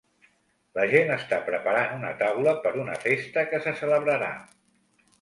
[0.77, 4.35] La gent està preparant una taula per una festa que se celebrarà.